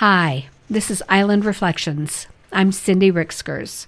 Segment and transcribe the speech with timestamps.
[0.00, 2.26] Hi, this is Island Reflections.
[2.52, 3.86] I'm Cindy Ricksgers.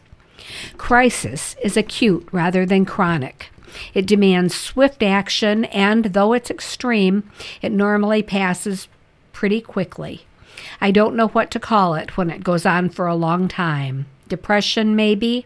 [0.78, 3.50] Crisis is acute rather than chronic.
[3.92, 8.88] It demands swift action, and though it's extreme, it normally passes
[9.34, 10.24] pretty quickly.
[10.80, 14.06] I don't know what to call it when it goes on for a long time.
[14.28, 15.44] Depression, maybe?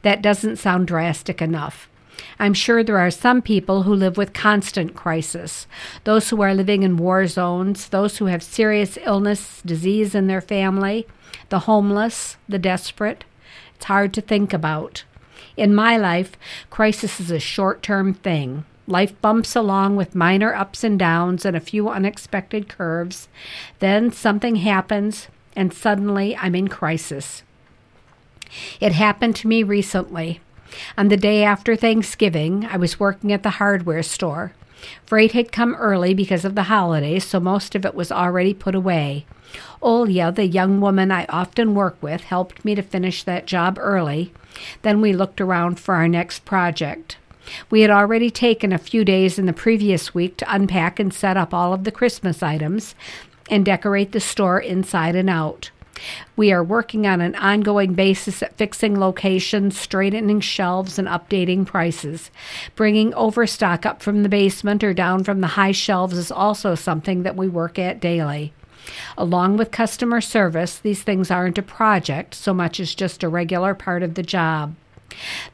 [0.00, 1.89] That doesn't sound drastic enough.
[2.38, 5.66] I'm sure there are some people who live with constant crisis
[6.04, 10.40] those who are living in war zones, those who have serious illness, disease in their
[10.40, 11.06] family,
[11.48, 13.24] the homeless, the desperate.
[13.74, 15.04] It's hard to think about.
[15.56, 16.32] In my life,
[16.70, 18.64] crisis is a short term thing.
[18.86, 23.28] Life bumps along with minor ups and downs and a few unexpected curves.
[23.78, 27.42] Then something happens, and suddenly I'm in crisis.
[28.80, 30.40] It happened to me recently.
[30.96, 34.52] On the day after Thanksgiving, I was working at the hardware store.
[35.04, 38.74] Freight had come early because of the holidays, so most of it was already put
[38.74, 39.26] away.
[39.82, 44.32] Olya, the young woman I often work with, helped me to finish that job early.
[44.82, 47.16] Then we looked around for our next project.
[47.68, 51.36] We had already taken a few days in the previous week to unpack and set
[51.36, 52.94] up all of the Christmas items
[53.50, 55.70] and decorate the store inside and out.
[56.36, 62.30] We are working on an ongoing basis at fixing locations, straightening shelves, and updating prices.
[62.76, 67.22] Bringing overstock up from the basement or down from the high shelves is also something
[67.22, 68.52] that we work at daily.
[69.18, 73.74] Along with customer service, these things aren't a project so much as just a regular
[73.74, 74.74] part of the job.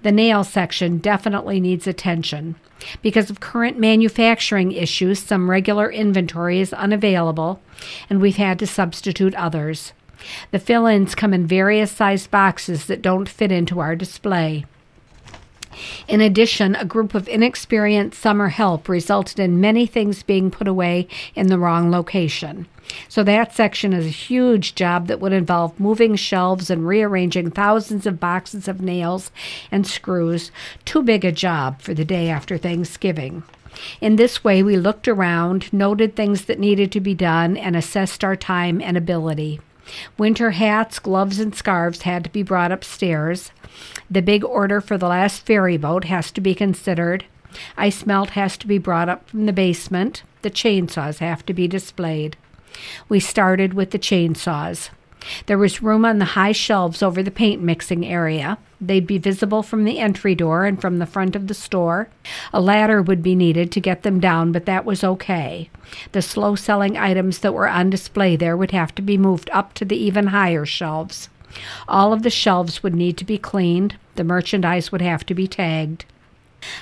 [0.03, 2.57] The nail section definitely needs attention.
[3.03, 7.61] Because of current manufacturing issues, some regular inventory is unavailable,
[8.09, 9.93] and we've had to substitute others.
[10.51, 14.65] The fill ins come in various sized boxes that don't fit into our display.
[16.09, 21.07] In addition, a group of inexperienced summer help resulted in many things being put away
[21.35, 22.67] in the wrong location.
[23.09, 28.07] So, that section is a huge job that would involve moving shelves and rearranging thousands
[28.07, 29.31] of boxes of nails
[29.73, 30.51] and screws.
[30.85, 33.43] Too big a job for the day after Thanksgiving.
[34.01, 38.25] In this way, we looked around, noted things that needed to be done, and assessed
[38.25, 39.61] our time and ability.
[40.19, 43.51] Winter hats, gloves, and scarves had to be brought upstairs.
[44.11, 47.25] The big order for the last ferry boat has to be considered.
[47.77, 50.23] Ice melt has to be brought up from the basement.
[50.43, 52.37] The chainsaws have to be displayed.
[53.09, 54.91] We started with the chainsaws.
[55.47, 58.59] There was room on the high shelves over the paint mixing area.
[58.81, 62.09] They'd be visible from the entry door and from the front of the store.
[62.53, 65.71] A ladder would be needed to get them down, but that was okay.
[66.13, 69.73] The slow selling items that were on display there would have to be moved up
[69.75, 71.29] to the even higher shelves.
[71.89, 73.97] All of the shelves would need to be cleaned.
[74.17, 76.05] The merchandise would have to be tagged.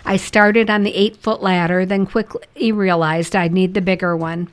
[0.05, 4.49] I started on the eight foot ladder, then quickly realized I'd need the bigger one.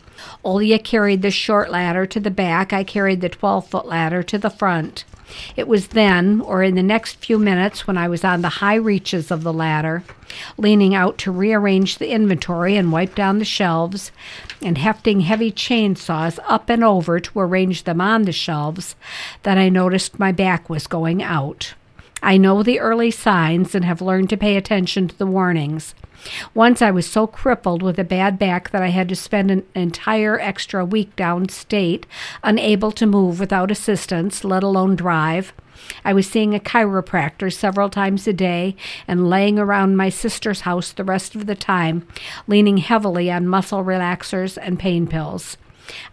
[0.46, 4.38] Olya carried the short ladder to the back, I carried the 12 foot ladder to
[4.38, 5.06] the front.
[5.56, 8.75] It was then, or in the next few minutes, when I was on the high
[8.75, 10.03] reaches of the ladder,
[10.58, 14.12] leaning out to rearrange the inventory and wipe down the shelves,
[14.62, 18.96] and hefting heavy chainsaws up and over to arrange them on the shelves,
[19.44, 21.74] that I noticed my back was going out.
[22.22, 25.96] I know the early signs and have learned to pay attention to the warnings.
[26.54, 29.64] Once I was so crippled with a bad back that I had to spend an
[29.74, 32.04] entire extra week downstate,
[32.44, 35.52] unable to move without assistance, let alone drive.
[36.06, 38.76] I was seeing a chiropractor several times a day
[39.08, 42.08] and laying around my sister's house the rest of the time,
[42.46, 45.58] leaning heavily on muscle relaxers and pain pills.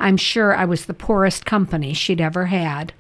[0.01, 2.95] I'm sure I was the poorest company she'd ever had.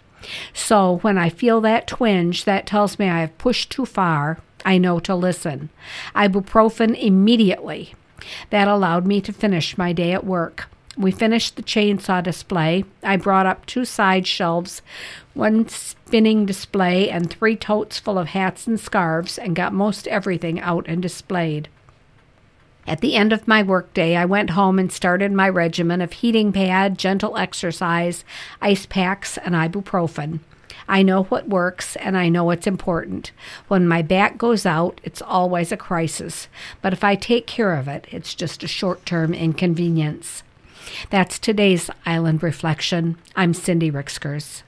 [0.52, 4.38] So when I feel that twinge, that tells me I have pushed too far.
[4.64, 5.70] I know to listen.
[6.14, 7.94] Ibuprofen immediately.
[8.50, 10.68] That allowed me to finish my day at work.
[10.96, 12.84] We finished the chainsaw display.
[13.04, 14.82] I brought up two side shelves,
[15.34, 20.58] one spinning display, and three totes full of hats and scarves, and got most everything
[20.58, 21.68] out and displayed.
[22.88, 26.52] At the end of my workday, I went home and started my regimen of heating
[26.52, 28.24] pad, gentle exercise,
[28.62, 30.38] ice packs, and ibuprofen.
[30.88, 33.30] I know what works and I know what's important.
[33.68, 36.48] When my back goes out, it's always a crisis.
[36.80, 40.42] But if I take care of it, it's just a short term inconvenience.
[41.10, 43.18] That's today's Island Reflection.
[43.36, 44.62] I'm Cindy Ricksgers.